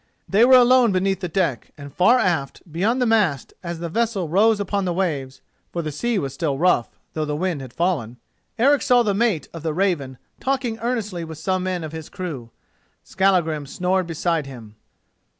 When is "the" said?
1.19-1.27, 2.99-3.05, 3.77-3.87, 4.85-4.93, 5.83-5.91, 7.23-7.35, 9.03-9.13, 9.61-9.75